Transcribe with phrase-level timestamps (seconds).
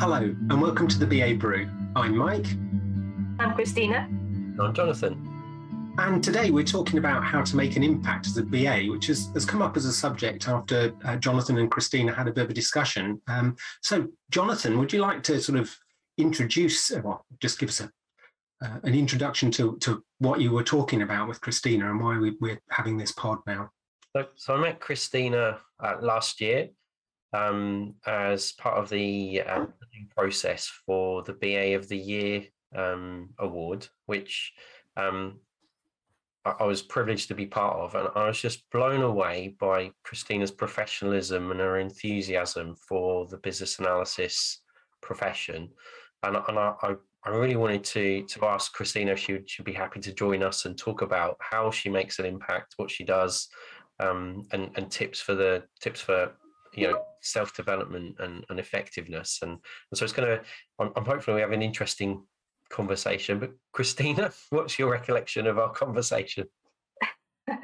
[0.00, 1.68] Hello, and welcome to the BA Brew.
[1.96, 2.46] I'm Mike.
[3.40, 4.08] I'm Christina.
[4.60, 5.94] I'm Jonathan.
[5.98, 9.28] And today we're talking about how to make an impact as a BA, which has,
[9.34, 12.50] has come up as a subject after uh, Jonathan and Christina had a bit of
[12.50, 13.20] a discussion.
[13.26, 15.76] Um, so, Jonathan, would you like to sort of
[16.16, 17.90] introduce, uh, well, just give us a,
[18.64, 22.52] uh, an introduction to, to what you were talking about with Christina and why we,
[22.52, 23.72] are having this pod now?
[24.16, 26.68] So, so I met Christina uh, last year
[27.32, 29.42] um, as part of the
[30.14, 32.44] process for the BA of the Year
[32.74, 34.52] um, award, which
[34.96, 35.40] um,
[36.44, 37.94] I, I, was privileged to be part of.
[37.94, 43.78] And I was just blown away by Christina's professionalism and her enthusiasm for the business
[43.78, 44.60] analysis
[45.00, 45.70] profession.
[46.22, 49.64] And, and I, I, I really wanted to, to ask Christina if she would she'd
[49.64, 53.04] be happy to join us and talk about how she makes an impact, what she
[53.04, 53.48] does,
[54.00, 56.32] um, and, and tips for the tips for
[56.74, 60.44] you know self development and, and effectiveness and, and so it's going to
[60.78, 62.22] I'm, I'm hopefully we have an interesting
[62.70, 66.46] conversation but christina what's your recollection of our conversation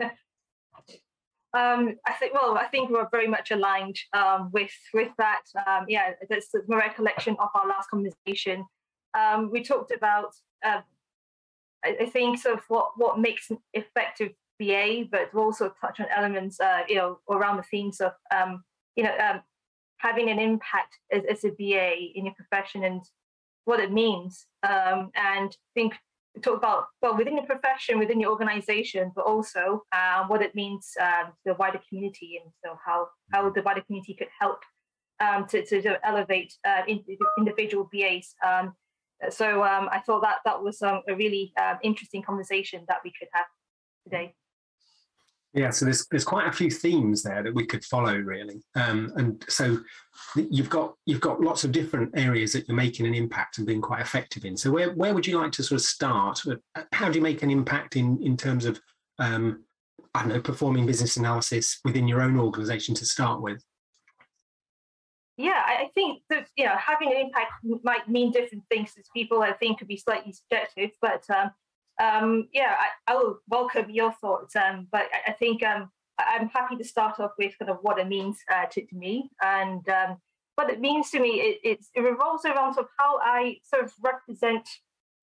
[1.55, 5.43] um, I think well, I think we're very much aligned um, with with that.
[5.67, 8.65] Um, yeah, that's my recollection of our last conversation.
[9.15, 10.81] Um, we talked about uh,
[11.85, 16.01] I, I, think sort of what what makes an effective BA, but we'll also touch
[16.01, 18.65] on elements, uh, you know, around the themes of um,
[18.97, 19.41] you know, um,
[19.99, 23.03] having an impact as, as, a BA in your profession and
[23.65, 24.47] what it means.
[24.63, 25.95] Um, and think
[26.43, 30.91] talk about well within your profession, within your organization, but also uh, what it means
[31.01, 34.61] um, to the wider community and so how how the wider community could help
[35.21, 36.83] um, to, to elevate uh,
[37.39, 38.35] individual BAs.
[38.45, 38.75] Um,
[39.31, 43.29] so um, I thought that that was um, a really interesting conversation that we could
[43.33, 43.47] have
[44.05, 44.35] today.
[45.55, 49.13] Yeah, so there's there's quite a few themes there that we could follow really, um,
[49.15, 49.79] and so
[50.35, 53.81] you've got you've got lots of different areas that you're making an impact and being
[53.81, 54.57] quite effective in.
[54.57, 56.41] So where where would you like to sort of start?
[56.93, 58.81] How do you make an impact in in terms of
[59.21, 59.63] um,
[60.13, 63.63] I don't know performing business analysis within your own organisation to start with?
[65.37, 67.53] Yeah, I think that know having an impact
[67.85, 69.43] might mean different things to people.
[69.43, 71.53] I think could be slightly subjective, but um,
[72.03, 76.49] um, yeah, I, I, will welcome your thoughts, um, but I, I think um, I'm
[76.49, 79.31] happy to start off with kind of what it means uh, to, to, me.
[79.43, 80.17] And um,
[80.57, 83.93] what it means to me, it, it, revolves around sort of how I sort of
[84.03, 84.69] represent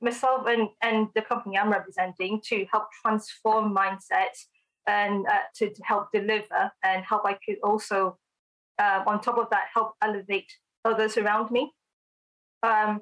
[0.02, 4.46] myself and, and the company I'm representing to help transform mindsets
[4.88, 8.18] and uh, to, to, help deliver and help I could also,
[8.80, 10.52] uh, on top of that, help elevate
[10.84, 11.72] others around me.
[12.64, 13.02] Um,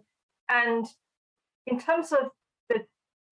[0.50, 0.86] and
[1.68, 2.32] in terms of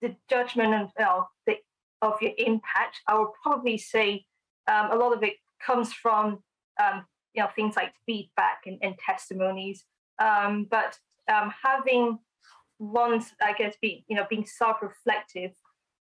[0.08, 1.56] the judgment you know, the,
[2.02, 4.26] of your impact, I would probably say
[4.68, 5.36] um, a lot of it
[5.66, 6.40] comes from
[6.82, 9.86] um, you know things like feedback and, and testimonies.
[10.20, 10.98] Um, but
[11.32, 12.20] um, having
[12.80, 15.52] one's, I guess, be you know being self-reflective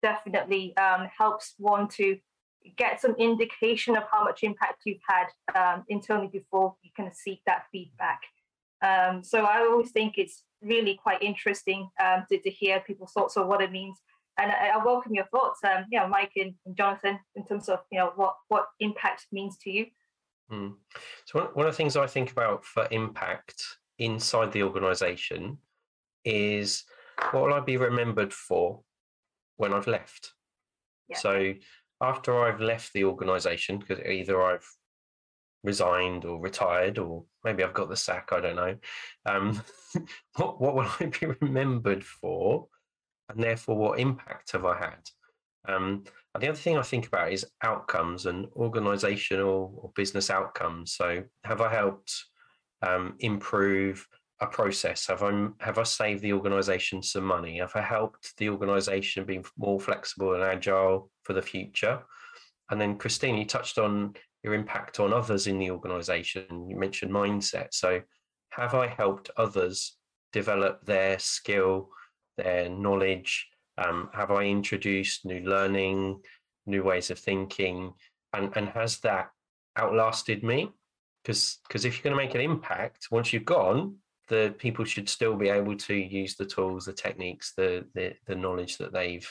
[0.03, 2.19] definitely um, helps one to
[2.77, 7.41] get some indication of how much impact you've had um, internally before you can seek
[7.47, 8.21] that feedback.
[9.23, 13.49] So I always think it's really quite interesting um, to, to, hear people's thoughts on
[13.49, 13.99] what it means.
[14.39, 17.81] And I, I welcome your thoughts, um, yeah, Mike and, and, Jonathan, in terms of
[17.91, 19.87] you know what what impact means to you.
[20.53, 20.75] Mm.
[21.25, 23.63] So one, one of the things I think about for impact
[23.99, 25.59] inside the organisation
[26.25, 26.85] is
[27.31, 28.83] what will I be remembered for
[29.57, 30.33] when I've left?
[31.09, 31.19] Yeah.
[31.19, 31.55] So
[32.01, 34.69] after I've left the organisation, because either I've
[35.67, 38.31] resigned or retired, or maybe I've got the sack.
[38.33, 38.77] I don't know.
[39.27, 39.61] Um,
[40.37, 42.69] what what will I be remembered for,
[43.29, 45.11] and therefore what impact have I had?
[45.69, 50.93] Um, and the other thing I think about is outcomes and organisational or business outcomes.
[50.93, 52.15] So have I helped
[52.83, 54.07] um, improve
[54.41, 55.07] a process?
[55.07, 57.59] Have I have I saved the organisation some money?
[57.59, 62.03] Have I helped the organisation be more flexible and agile for the future?
[62.71, 64.15] And then Christine, you touched on
[64.47, 66.71] your impact on others in the organization.
[66.71, 67.69] You mentioned mindset.
[67.73, 68.01] So,
[68.51, 69.97] have I helped others
[70.33, 71.91] develop their skill,
[72.39, 73.49] their knowledge?
[73.77, 76.23] Um, have I introduced new learning,
[76.65, 77.93] new ways of thinking?
[78.33, 79.31] And, and has that
[79.77, 80.71] outlasted me?
[81.23, 83.97] Because if you're going to make an impact, once you've gone,
[84.29, 88.35] the people should still be able to use the tools, the techniques, the the, the
[88.35, 89.29] knowledge that they've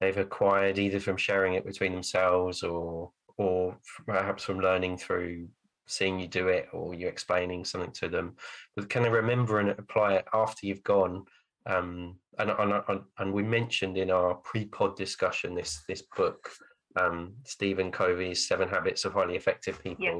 [0.00, 3.74] they've acquired either from sharing it between themselves or or
[4.06, 5.48] perhaps from learning through
[5.86, 8.36] seeing you do it or you explaining something to them
[8.76, 11.24] but can they remember and apply it after you've gone
[11.66, 16.50] um, and, and, and we mentioned in our pre-pod discussion this this book
[17.00, 20.18] um, stephen covey's seven habits of highly effective people yeah.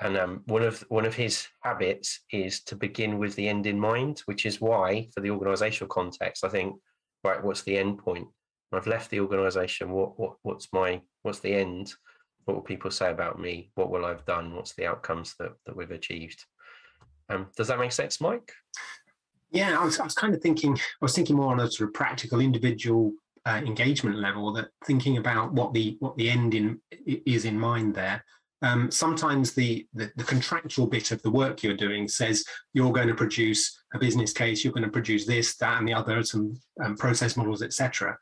[0.00, 3.78] and um, one of one of his habits is to begin with the end in
[3.78, 6.76] mind, which is why, for the organisational context, I think,
[7.24, 8.28] right, what's the end point?
[8.72, 9.90] I've left the organisation.
[9.90, 11.94] What what what's my what's the end?
[12.46, 13.70] What will people say about me?
[13.74, 14.54] What will I've done?
[14.54, 16.44] What's the outcomes that that we've achieved?
[17.28, 18.52] Um, does that make sense, Mike?
[19.50, 20.74] Yeah, I was, I was kind of thinking.
[20.74, 23.12] I was thinking more on a sort of practical, individual
[23.44, 24.52] uh, engagement level.
[24.54, 28.24] That thinking about what the what the end in is in mind there
[28.62, 33.08] um, sometimes the, the, the contractual bit of the work you're doing says you're going
[33.08, 36.58] to produce a business case, you're going to produce this, that, and the other, some
[36.82, 38.16] um, process models, etc.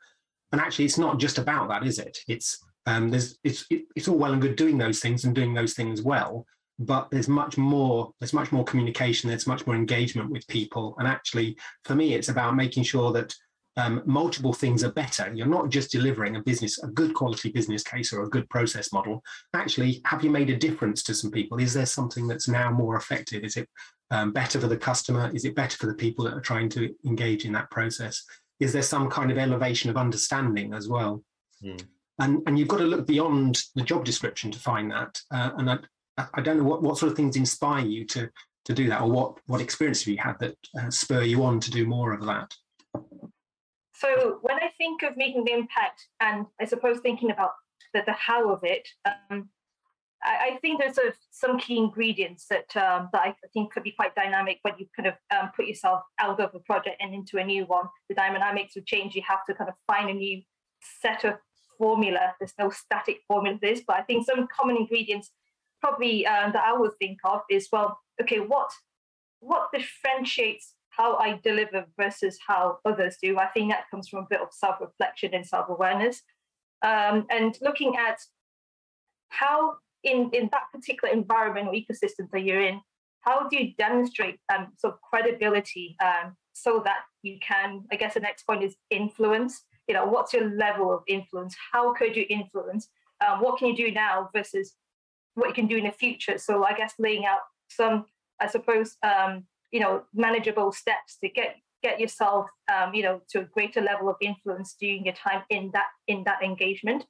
[0.51, 2.17] And actually, it's not just about that, is it?
[2.27, 5.53] It's um, there's it's it, it's all well and good doing those things and doing
[5.53, 6.45] those things well,
[6.79, 11.07] but there's much more there's much more communication there's much more engagement with people and
[11.07, 13.33] actually for me it's about making sure that
[13.77, 15.31] um, multiple things are better.
[15.33, 18.93] You're not just delivering a business, a good quality business case or a good process
[18.93, 19.21] model.
[19.53, 21.59] Actually, have you made a difference to some people?
[21.59, 23.43] Is there something that's now more effective?
[23.43, 23.67] Is it
[24.11, 25.29] um, better for the customer?
[25.33, 28.23] Is it better for the people that are trying to engage in that process?
[28.61, 31.21] Is there some kind of elevation of understanding as well?
[31.61, 31.83] Mm.
[32.19, 35.19] And, and you've got to look beyond the job description to find that.
[35.31, 35.77] Uh, and I,
[36.33, 38.29] I don't know what, what sort of things inspire you to,
[38.65, 41.59] to do that or what, what experience have you had that uh, spur you on
[41.59, 42.53] to do more of that?
[43.93, 47.51] So when I think of making the impact, and I suppose thinking about
[47.93, 49.49] the, the how of it, um,
[50.21, 53.91] I, I, think there's a, some key ingredients that um, that I think could be
[53.91, 57.37] quite dynamic when you kind of um, put yourself out of a project and into
[57.37, 57.85] a new one.
[58.09, 59.15] The dynamics would change.
[59.15, 60.41] You have to kind of find a new
[61.01, 61.35] set of
[61.77, 62.35] formula.
[62.39, 65.31] There's no static formula for this, but I think some common ingredients
[65.81, 68.71] probably um, that I would think of is well, okay, what
[69.39, 73.37] what differentiates how I deliver versus how others do.
[73.37, 76.21] I think that comes from a bit of self reflection and self awareness.
[76.81, 78.17] Um, and looking at
[79.29, 82.79] how, in, in that particular environment or ecosystem that you're in,
[83.21, 88.13] how do you demonstrate um, sort of credibility um, so that you can, I guess
[88.13, 89.63] the next point is influence.
[89.87, 91.55] You know, what's your level of influence?
[91.71, 92.89] How could you influence?
[93.25, 94.75] Um, what can you do now versus
[95.35, 96.37] what you can do in the future?
[96.37, 97.39] So I guess laying out
[97.69, 98.05] some,
[98.39, 99.45] I suppose, um,
[99.75, 104.09] you know manageable steps to get get yourself um, you know to a greater level
[104.09, 107.05] of influence during your time in that in that engagement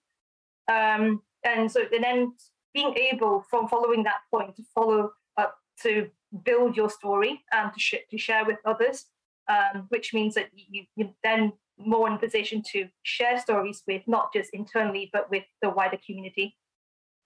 [0.67, 2.33] um, and so and then
[2.73, 6.09] being able from following that point to follow up to
[6.43, 9.05] build your story and to, sh- to share with others
[9.47, 14.31] um, which means that you, you're then more in position to share stories with not
[14.33, 16.55] just internally but with the wider community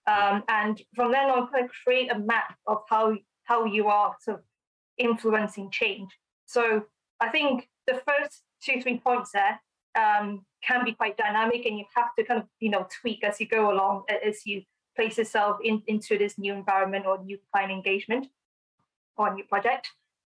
[0.06, 4.14] um, and from then on kind of create a map of how how you are
[4.20, 4.44] sort of
[4.98, 6.10] influencing change.
[6.46, 6.84] So
[7.20, 9.60] I think the first two, three points there
[9.98, 13.40] um, can be quite dynamic and you have to kind of, you know, tweak as
[13.40, 14.62] you go along as you
[14.96, 18.28] place yourself in, into this new environment or new client engagement
[19.16, 19.90] or new project.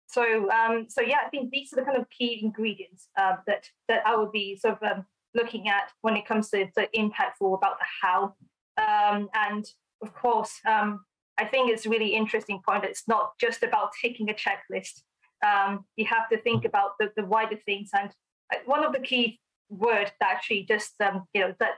[0.08, 3.68] So, um, so yeah, I think these are the kind of key ingredients uh, that
[3.88, 7.54] that I would be sort of um, looking at when it comes to the impactful
[7.54, 8.34] about the how,
[8.78, 9.66] um, and
[10.02, 11.04] of course, um,
[11.36, 12.84] I think it's a really interesting point.
[12.84, 15.02] It's not just about taking a checklist.
[15.46, 17.90] Um, you have to think about the, the wider things.
[17.92, 18.10] And
[18.52, 21.74] uh, one of the key words that actually just um, you know that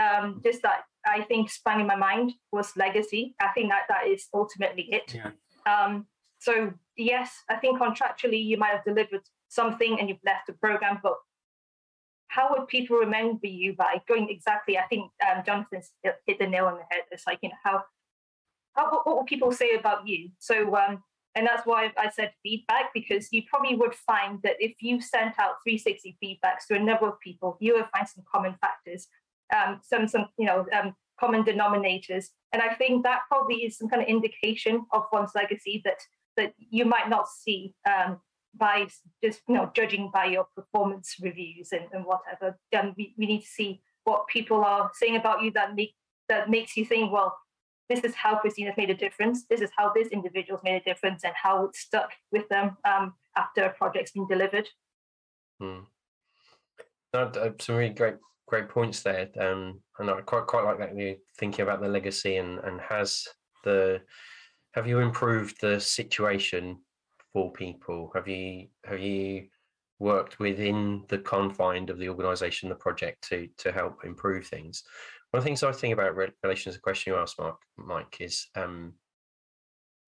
[0.00, 3.34] um, just that I think sprang in my mind was legacy.
[3.40, 5.14] I think that that is ultimately it.
[5.14, 5.30] Yeah.
[6.40, 10.98] So yes, I think contractually you might have delivered something and you've left the program,
[11.02, 11.14] but
[12.28, 14.78] how would people remember you by going exactly?
[14.78, 15.66] I think um,
[16.26, 17.02] hit the nail on the head.
[17.10, 17.82] It's like you know how
[18.74, 20.30] how, what, what will people say about you?
[20.38, 21.02] So, um,
[21.34, 25.38] and that's why I said feedback because you probably would find that if you sent
[25.38, 29.08] out 360 feedbacks to a number of people, you will find some common factors,
[29.54, 33.88] um, some some you know um, common denominators, and I think that probably is some
[33.88, 35.98] kind of indication of one's legacy that
[36.40, 38.18] that you might not see um,
[38.56, 38.86] by
[39.22, 42.58] just you know judging by your performance reviews and, and whatever.
[42.76, 45.94] Um, we, we need to see what people are saying about you that make
[46.28, 47.36] that makes you think, well,
[47.88, 49.46] this is how Christina's made a difference.
[49.50, 53.14] This is how this individual's made a difference and how it's stuck with them um,
[53.36, 54.68] after a project's been delivered.
[55.60, 55.80] Hmm.
[57.12, 58.14] Uh, some really great
[58.46, 59.28] great points there.
[59.38, 63.26] Um, and I quite quite like that you're thinking about the legacy and and has
[63.64, 64.00] the
[64.72, 66.78] have you improved the situation
[67.32, 68.10] for people?
[68.14, 69.46] Have you have you
[69.98, 74.82] worked within the confine of the organisation, the project to to help improve things?
[75.30, 77.56] One of the things I think about in relation to the question you asked, Mark,
[77.76, 78.94] Mike, is um,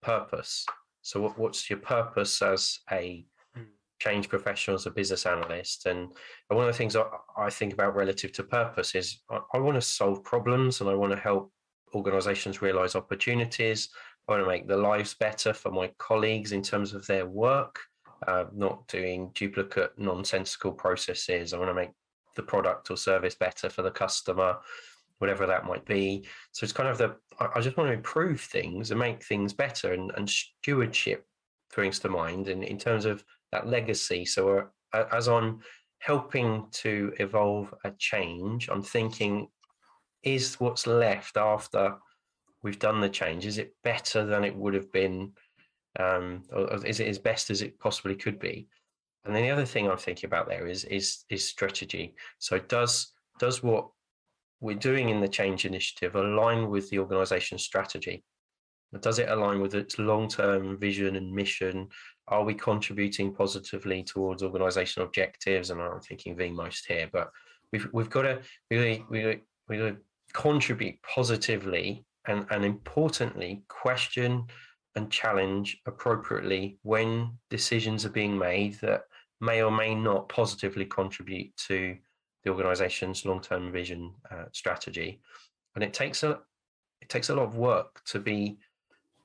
[0.01, 0.65] purpose.
[1.01, 3.63] So, what, what's your purpose as a hmm.
[3.99, 5.85] change professional, as a business analyst?
[5.85, 6.09] And
[6.49, 7.03] one of the things I,
[7.37, 10.95] I think about relative to purpose is I, I want to solve problems and I
[10.95, 11.51] want to help
[11.95, 13.89] organizations realize opportunities
[14.27, 17.79] I want to make the lives better for my colleagues in terms of their work,
[18.25, 21.53] uh, not doing duplicate, nonsensical processes.
[21.53, 21.91] I want to make
[22.35, 24.57] the product or service better for the customer,
[25.17, 26.25] whatever that might be.
[26.53, 29.93] So it's kind of the, I just want to improve things and make things better.
[29.93, 31.25] And, and stewardship
[31.75, 34.25] brings to mind in, in terms of that legacy.
[34.25, 35.59] So uh, as I'm
[35.99, 39.49] helping to evolve a change, I'm thinking,
[40.23, 41.97] is what's left after
[42.63, 45.33] we've done the change, is it better than it would have been?
[45.99, 48.67] Um, or is it as best as it possibly could be?
[49.25, 52.15] And then the other thing I'm thinking about there is is is strategy.
[52.39, 53.89] So does does what
[54.59, 58.23] we're doing in the change initiative align with the organization's strategy?
[58.99, 61.89] Does it align with its long-term vision and mission?
[62.27, 65.71] Are we contributing positively towards organizational objectives?
[65.71, 67.29] And I'm thinking VMost here, but
[67.71, 69.93] we've we've got to really we we
[70.33, 74.45] contribute positively and, and importantly question
[74.95, 79.03] and challenge appropriately when decisions are being made that
[79.41, 81.97] may or may not positively contribute to
[82.43, 85.21] the organization's long-term vision uh, strategy.
[85.75, 86.39] And it takes a
[87.01, 88.57] it takes a lot of work to be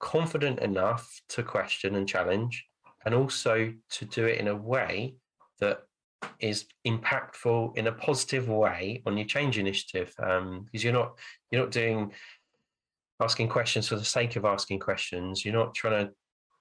[0.00, 2.67] confident enough to question and challenge
[3.05, 5.14] and also to do it in a way
[5.61, 5.83] that
[6.40, 10.12] is impactful in a positive way on your change initiative.
[10.19, 11.19] Um, because you're not
[11.50, 12.12] you're not doing
[13.21, 15.45] asking questions for the sake of asking questions.
[15.45, 16.13] You're not trying to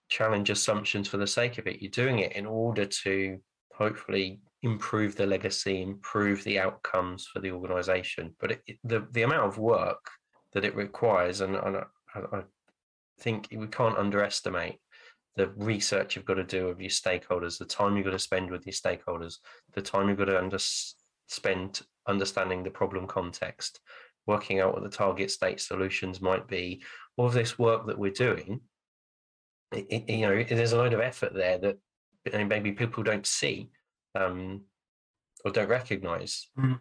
[0.09, 1.81] challenge assumptions for the sake of it.
[1.81, 3.39] You're doing it in order to
[3.73, 8.33] hopefully improve the legacy improve the outcomes for the organization.
[8.39, 10.03] But it, the the amount of work
[10.53, 12.43] that it requires and, and I, I
[13.19, 14.79] think we can't underestimate
[15.35, 18.49] the research you've got to do of your stakeholders, the time you've got to spend
[18.49, 19.35] with your stakeholders,
[19.73, 20.57] the time you've got to under,
[21.27, 23.79] spend understanding the problem context,
[24.27, 26.83] working out what the target state solutions might be.
[27.15, 28.61] All of this work that we're doing,
[29.71, 31.77] it, it, you know, there's a load of effort there that
[32.47, 33.69] maybe people don't see
[34.15, 34.61] um,
[35.43, 36.47] or don't recognize.
[36.59, 36.79] Mm.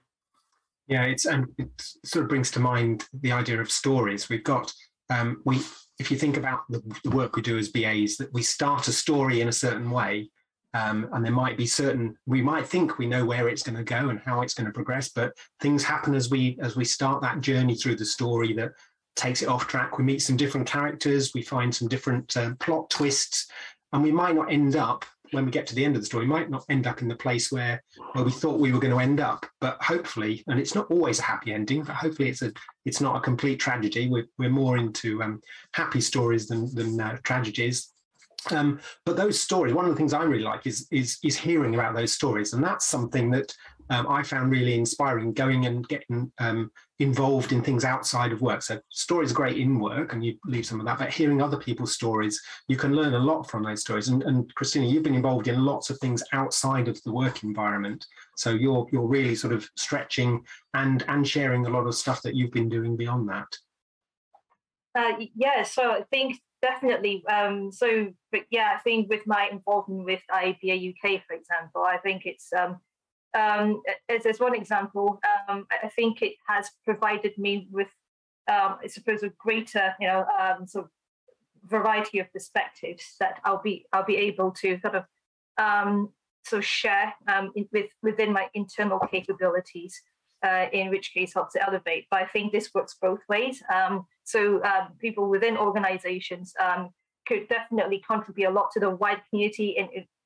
[0.88, 1.68] Yeah, it's and it
[2.04, 4.28] sort of brings to mind the idea of stories.
[4.28, 4.72] We've got
[5.10, 5.60] um, we
[5.98, 8.92] if you think about the, the, work we do as BAs, that we start a
[8.92, 10.30] story in a certain way,
[10.76, 13.85] um, and there might be certain we might think we know where it's going to
[13.85, 17.23] go and how it's going to progress, but things happen as we as we start
[17.23, 18.73] that journey through the story that
[19.14, 19.97] takes it off track.
[19.97, 23.49] We meet some different characters, we find some different uh, plot twists,
[23.92, 26.25] and we might not end up when we get to the end of the story,
[26.25, 28.95] we might not end up in the place where where we thought we were going
[28.95, 29.47] to end up.
[29.61, 32.52] But hopefully, and it's not always a happy ending, but hopefully it's a
[32.85, 34.09] it's not a complete tragedy.
[34.09, 35.40] We're we're more into um,
[35.73, 37.92] happy stories than than uh, tragedies.
[38.50, 41.74] Um, but those stories, one of the things I really like is is is hearing
[41.74, 43.54] about those stories, and that's something that
[43.90, 45.32] um, I found really inspiring.
[45.32, 48.62] Going and getting um, involved in things outside of work.
[48.62, 50.98] So stories are great in work, and you leave some of that.
[50.98, 54.08] But hearing other people's stories, you can learn a lot from those stories.
[54.08, 58.06] And, and Christina, you've been involved in lots of things outside of the work environment.
[58.36, 62.34] So you're you're really sort of stretching and and sharing a lot of stuff that
[62.34, 63.48] you've been doing beyond that.
[64.96, 67.25] Uh, yeah, so I think definitely.
[67.26, 71.99] Um, so, but yeah, I think with my involvement with IIBA UK, for example, I
[71.99, 72.80] think it's um,
[73.37, 77.88] um, as, as one example, um, I think it has provided me with,
[78.49, 80.90] um, I suppose, a greater, you know, um, sort of
[81.64, 85.04] variety of perspectives that I'll be I'll be able to sort of
[85.58, 86.11] um,
[86.44, 90.00] sort of share um, in, with within my internal capabilities.
[90.42, 92.06] Uh, in which case helps to elevate.
[92.11, 93.62] But I think this works both ways.
[94.26, 94.61] So
[94.99, 96.52] people within organizations
[97.26, 99.76] could definitely contribute a lot to the wide community.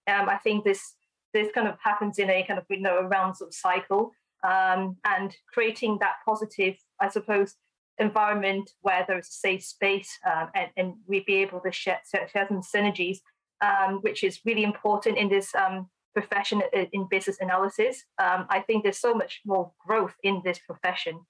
[0.07, 0.97] And I think this
[1.33, 4.13] this kind of happens in a kind of you know a round sort of cycle
[4.45, 7.55] um, and creating that positive i suppose
[7.99, 12.47] environment where there's a safe space um, and, and we be able to share, share
[12.49, 13.19] some synergies
[13.61, 18.83] um, which is really important in this um, profession in business analysis um, i think
[18.83, 21.21] there's so much more growth in this profession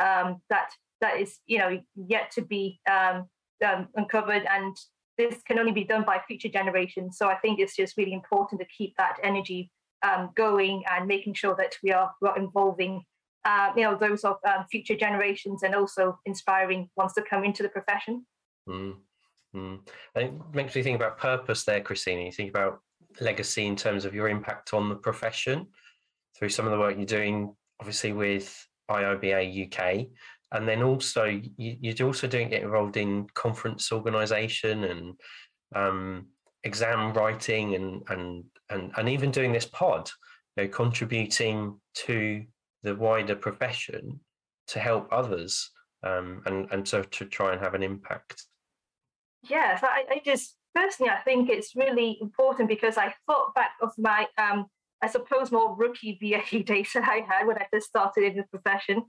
[0.00, 2.80] um, that that is you know yet to be
[3.96, 4.76] uncovered and
[5.20, 7.18] this can only be done by future generations.
[7.18, 9.70] So I think it's just really important to keep that energy
[10.02, 13.02] um, going and making sure that we are, we are involving,
[13.44, 17.62] uh, you know, those of um, future generations and also inspiring ones to come into
[17.62, 18.24] the profession.
[18.68, 18.94] Mm.
[19.54, 19.80] Mm.
[20.14, 22.22] it makes me think about purpose there, Christina.
[22.22, 22.80] You think about
[23.20, 25.66] legacy in terms of your impact on the profession
[26.38, 30.06] through some of the work you're doing, obviously with IIBA UK,
[30.52, 35.14] and then also you, you're also doing get involved in conference organization and
[35.74, 36.26] um,
[36.64, 40.10] exam writing and and and and even doing this pod
[40.56, 42.44] you know, contributing to
[42.82, 44.20] the wider profession
[44.66, 45.70] to help others
[46.02, 48.44] um, and and so to try and have an impact
[49.48, 53.92] Yes, I, I just personally I think it's really important because I thought back of
[53.96, 54.66] my um,
[55.02, 58.44] I suppose more rookie BA days that I had when I first started in the
[58.44, 59.04] profession.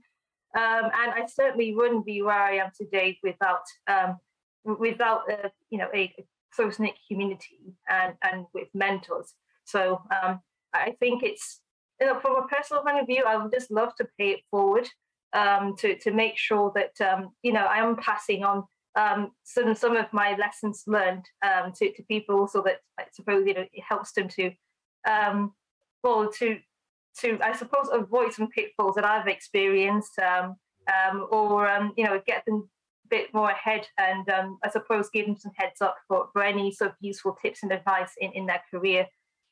[0.54, 4.18] Um, and I certainly wouldn't be where I am today without um,
[4.64, 6.12] without a, you know a,
[6.54, 9.34] close knit community and and with mentors.
[9.64, 10.40] So um,
[10.74, 11.60] I think it's
[12.00, 14.40] you know from a personal point of view, I would just love to pay it
[14.50, 14.86] forward
[15.32, 19.74] um, to to make sure that um, you know I am passing on um, some
[19.74, 23.82] some of my lessons learned to to people, so that I suppose you know it
[23.88, 24.50] helps them to
[25.06, 26.58] well to
[27.20, 30.56] to I suppose avoid some pitfalls that I've experienced, um,
[30.88, 32.68] um, or um, you know get them
[33.04, 36.42] a bit more ahead, and um, I suppose give them some heads up for, for
[36.42, 39.06] any sort of useful tips and advice in in their career.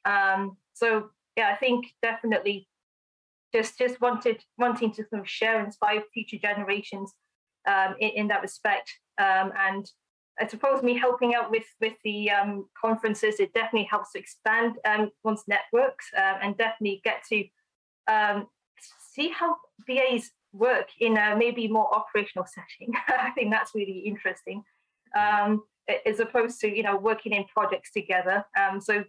[0.05, 2.69] Um, so yeah, I think definitely
[3.55, 7.13] just just wanted wanting to kind of share and inspire future generations
[7.99, 8.91] in, in, that respect.
[9.19, 9.91] And
[10.39, 14.77] I suppose me helping out with with the um, conferences, it definitely helps to expand
[14.87, 17.45] um, one's networks uh, and definitely get to
[18.09, 18.47] um,
[19.13, 19.57] see how
[19.87, 22.95] BAs work in a maybe more operational setting.
[23.09, 24.63] I think that's really interesting,
[25.19, 25.63] um,
[26.07, 28.45] as opposed to you know working in projects together.
[28.81, 29.05] so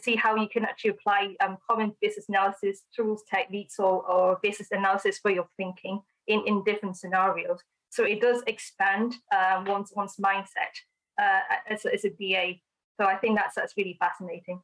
[0.00, 4.68] see how you can actually apply um, common business analysis tools, techniques, or, or business
[4.70, 7.60] analysis way of thinking in, in different scenarios.
[7.96, 10.74] So it does expand um, one's one's mindset
[11.18, 12.56] uh, as, as a BA.
[13.00, 14.60] So I think that's that's really fascinating.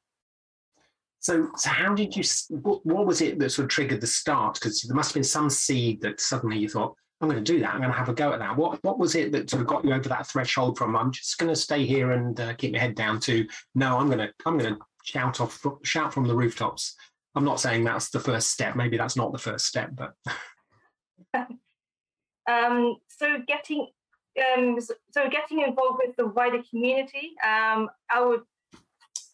[1.21, 2.25] So, so how did you?
[2.51, 4.55] What, what was it that sort of triggered the start?
[4.61, 7.59] Because there must have been some seed that suddenly you thought, "I'm going to do
[7.61, 7.73] that.
[7.73, 9.67] I'm going to have a go at that." What What was it that sort of
[9.67, 12.73] got you over that threshold from "I'm just going to stay here and uh, keep
[12.73, 16.29] my head down" to "No, I'm going to I'm going to shout off shout from
[16.29, 16.97] the rooftops."
[17.35, 18.77] I'm not saying that's the first step.
[18.77, 20.13] Maybe that's not the first step, but
[22.51, 23.89] um, so getting
[24.41, 28.43] um, so getting involved with the wider community, um, I would.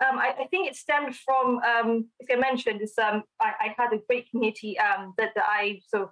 [0.01, 3.75] Um, I, I, think it stemmed from, um, as I mentioned, is um, I, I,
[3.77, 6.11] had a great community um, that, that I sort of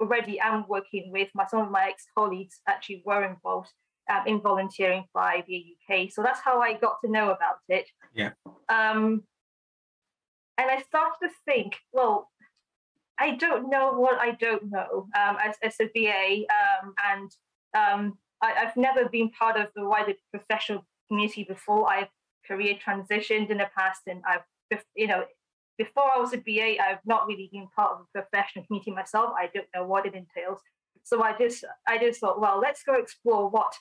[0.00, 1.28] already am working with.
[1.36, 3.70] My some of my ex-colleagues actually were involved
[4.10, 7.86] um, in volunteering for IIBA UK, so that's how I got to know about it.
[8.12, 8.30] Yeah.
[8.68, 9.22] Um,
[10.58, 12.28] and I started to think, well,
[13.18, 17.30] I don't know what I don't know um, as, as a BA, um, and
[17.76, 21.90] um, I, have never been part of the wider professional community before.
[21.90, 22.08] I've
[22.46, 25.24] career transitioned in the past, and I've you know
[25.78, 29.32] before I was a BA, I've not really been part of the professional community myself.
[29.36, 30.60] I don't know what it entails.
[31.04, 33.74] So I just I just thought, well, let's go explore what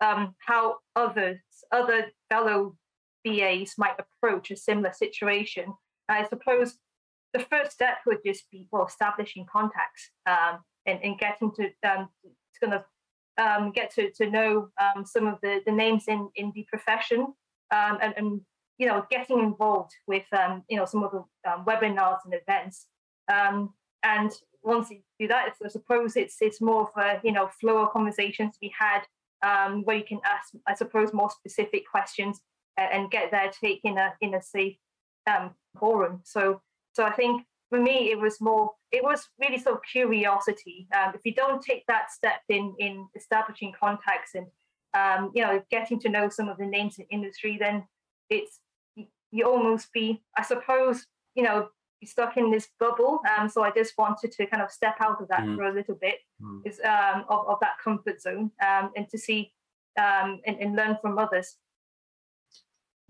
[0.00, 1.38] um, how others
[1.72, 2.76] other fellow
[3.24, 5.72] BAs might approach a similar situation.
[6.08, 6.76] I suppose
[7.34, 12.08] the first step would just be well establishing contacts um, and, and getting to um,
[12.22, 12.84] to kind of
[13.36, 17.26] um, get to, to know um, some of the, the names in, in the profession
[17.74, 18.40] um, and, and
[18.78, 21.24] you know getting involved with um, you know some of the
[21.66, 22.86] webinars and events
[23.28, 27.78] and once you do that I suppose it's it's more of a you know flow
[27.78, 29.02] of conversations to be had
[29.82, 32.40] where you can ask I suppose more specific questions
[32.76, 34.76] and, and get their take in a in a safe
[35.78, 36.20] forum.
[36.24, 36.60] So
[36.94, 40.88] so I think for me, it was more, it was really sort of curiosity.
[40.96, 44.46] Um, if you don't take that step in in establishing contacts and
[44.94, 47.84] um, you know getting to know some of the names in industry, then
[48.30, 48.60] it's
[49.34, 51.68] you almost be, I suppose, you know,
[52.04, 53.20] stuck in this bubble.
[53.36, 55.56] Um, so I just wanted to kind of step out of that mm.
[55.56, 56.60] for a little bit, mm.
[56.64, 59.52] is um, of, of that comfort zone, um, and to see
[59.98, 61.56] um, and, and learn from others.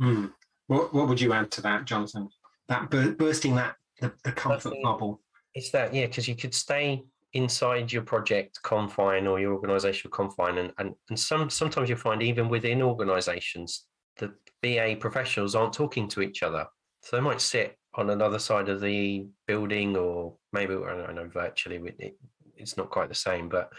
[0.00, 0.32] Mm.
[0.68, 2.30] What What would you add to that, Jonathan?
[2.68, 5.20] That bursting that the, the comfort bubble.
[5.54, 10.58] It's that yeah, because you could stay inside your project confine or your organizational confine,
[10.58, 16.08] and and and some sometimes you find even within organizations the BA professionals aren't talking
[16.08, 16.66] to each other,
[17.02, 21.80] so they might sit on another side of the building, or maybe I know virtually
[21.98, 22.16] it,
[22.56, 23.72] it's not quite the same, but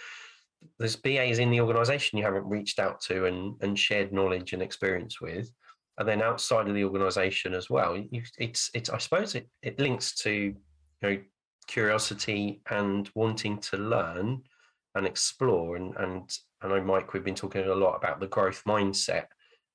[0.80, 4.62] there's BAs in the organization you haven't reached out to and, and shared knowledge and
[4.62, 5.52] experience with
[5.98, 9.80] and then outside of the organization as well you, it's it's i suppose it, it
[9.80, 10.56] links to you
[11.02, 11.18] know
[11.68, 14.42] curiosity and wanting to learn
[14.96, 18.62] and explore and and i know mike we've been talking a lot about the growth
[18.68, 19.26] mindset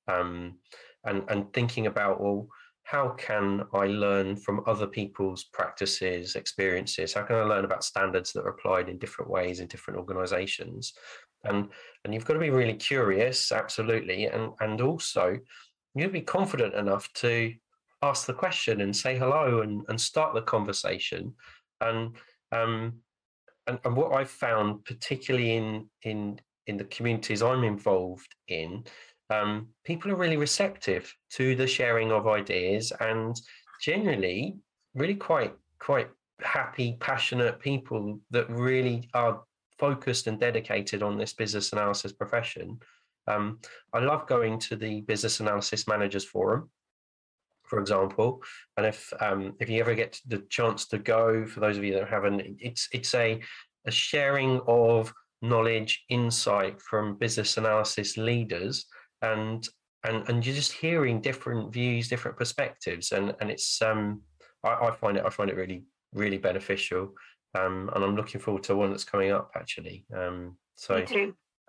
[0.07, 0.57] um,
[1.05, 2.47] and and thinking about well
[2.83, 7.13] how can i learn from other people's practices experiences?
[7.13, 10.93] How can i learn about standards that are applied in different ways in different organizations?
[11.43, 11.69] And
[12.03, 15.37] and you've got to be really curious absolutely and and also
[15.95, 17.53] you'd be confident enough to
[18.01, 21.33] ask the question and say hello and, and start the conversation.
[21.81, 22.15] And,
[22.51, 23.01] um,
[23.67, 28.83] and and what I've found, particularly in in in the communities I'm involved in,
[29.29, 33.39] um, people are really receptive to the sharing of ideas and
[33.81, 34.57] generally
[34.93, 36.09] really quite quite
[36.41, 39.43] happy, passionate people that really are
[39.77, 42.79] focused and dedicated on this business analysis profession.
[43.27, 43.59] Um,
[43.93, 46.69] I love going to the Business Analysis Managers Forum,
[47.63, 48.41] for example,
[48.77, 51.93] and if um, if you ever get the chance to go, for those of you
[51.93, 53.39] that haven't, it's it's a
[53.85, 58.85] a sharing of knowledge, insight from business analysis leaders,
[59.21, 59.67] and
[60.03, 64.21] and and you're just hearing different views, different perspectives, and and it's um
[64.63, 67.13] I, I find it I find it really really beneficial,
[67.55, 70.05] um, and I'm looking forward to one that's coming up actually.
[70.15, 70.95] Um, so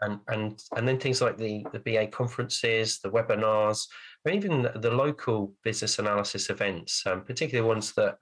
[0.03, 3.87] and and and then things like the the BA conferences, the webinars,
[4.25, 8.19] or even the, the local business analysis events, um, particularly ones that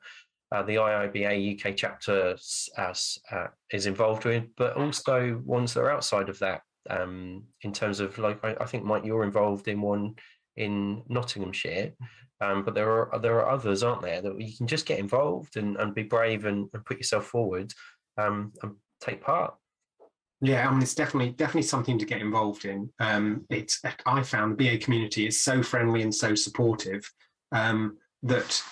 [0.53, 2.37] uh, the IIBA UK chapter
[2.77, 6.63] as, uh, is involved with, but also ones that are outside of that.
[6.89, 10.15] Um, in terms of like, I, I, think Mike, you're involved in one
[10.57, 11.93] in Nottinghamshire,
[12.41, 15.57] um, but there are there are others, aren't there, that you can just get involved
[15.57, 17.73] and, and be brave and, and put yourself forward
[18.17, 19.55] um, and take part.
[20.43, 22.91] Yeah, I mean, it's definitely definitely something to get involved in.
[22.99, 27.03] Um, it's I found the BA community is so friendly and so supportive
[27.53, 28.63] um, that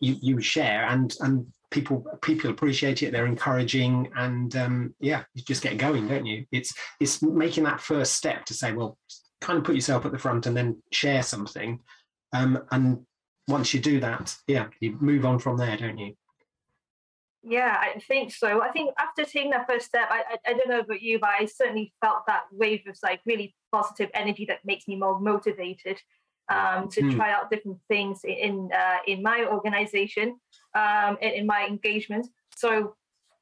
[0.00, 3.12] you you share and and people people appreciate it.
[3.12, 6.46] They're encouraging and um, yeah, you just get going, don't you?
[6.52, 8.96] It's it's making that first step to say, well,
[9.42, 11.80] kind of put yourself at the front and then share something,
[12.32, 13.04] um, and
[13.46, 16.14] once you do that, yeah, you move on from there, don't you?
[17.46, 18.62] Yeah, I think so.
[18.62, 21.30] I think after taking that first step, I, I, I don't know about you, but
[21.38, 26.00] I certainly felt that wave of like really positive energy that makes me more motivated
[26.48, 27.14] um, to mm.
[27.14, 30.40] try out different things in uh, in my organization
[30.74, 32.26] um, and in my engagement.
[32.56, 32.94] So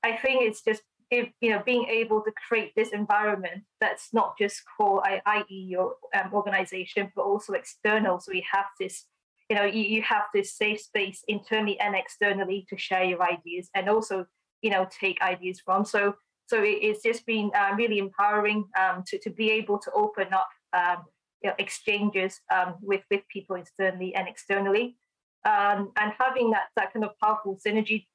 [0.02, 4.36] I think it's just if, you know being able to create this environment that's not
[4.38, 5.44] just for i.e.
[5.48, 8.18] your um, organization, but also external.
[8.18, 9.04] So we have this
[9.52, 13.68] you know you, you have this safe space internally and externally to share your ideas
[13.74, 14.24] and also
[14.62, 15.84] you know take ideas from.
[15.84, 16.14] So
[16.46, 20.28] so it, it's just been uh, really empowering um, to, to be able to open
[20.32, 21.04] up um,
[21.42, 24.96] you know, exchanges um, with with people internally and externally.
[25.44, 28.06] Um, and having that that kind of powerful synergy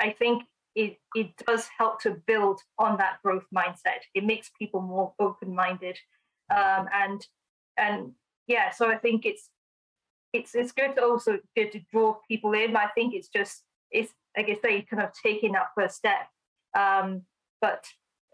[0.00, 0.44] i think
[0.76, 4.02] it, it does help to build on that growth mindset.
[4.14, 5.96] It makes people more open-minded.
[6.50, 7.26] Um, and
[7.76, 8.12] and
[8.46, 9.50] yeah so i think it's
[10.32, 12.76] it's it's good to also good to draw people in.
[12.76, 16.28] I think it's just it's like I say, kind of taking that first step.
[16.76, 17.22] Um,
[17.60, 17.84] but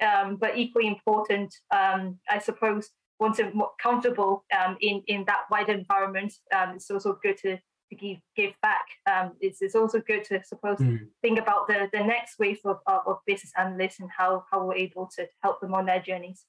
[0.02, 5.42] um, but equally important, um, I suppose, once you're more comfortable um, in in that
[5.50, 8.86] wider environment, um, it's also good to, to give give back.
[9.10, 11.06] Um, it's, it's also good to I suppose mm.
[11.20, 14.74] think about the the next wave of, of, of business analysts and how how we're
[14.74, 16.44] able to help them on their journeys.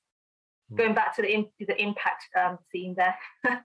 [0.71, 0.77] Mm.
[0.77, 2.25] Going back to the to the impact
[2.71, 3.17] theme there.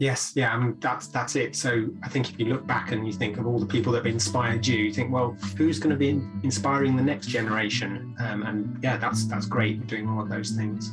[0.00, 1.54] Yes, yeah, I mean that's that's it.
[1.54, 3.98] So I think if you look back and you think of all the people that
[3.98, 8.16] have inspired you, you think, well, who's going to be inspiring the next generation?
[8.18, 10.90] Um, and yeah, that's that's great doing all of those things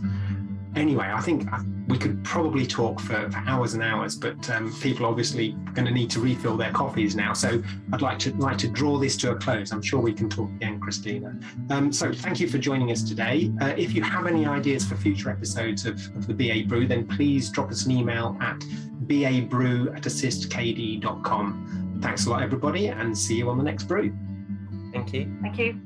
[0.78, 1.48] anyway, I think
[1.88, 5.91] we could probably talk for, for hours and hours, but um, people obviously going to
[5.91, 7.34] need to refill their coffees now.
[7.34, 7.62] So
[7.93, 9.72] I'd like to like to draw this to a close.
[9.72, 11.38] I'm sure we can talk again, Christina.
[11.70, 13.52] Um, so thank you for joining us today.
[13.62, 17.08] Uh, if you have any ideas for future episodes of, of the BA Brew, then
[17.08, 18.62] please drop us an email at
[19.08, 22.00] babrew at assistkd.com.
[22.02, 24.13] Thanks a lot, everybody, and see you on the next brew.
[24.93, 25.34] Thank you.
[25.41, 25.82] Thank you.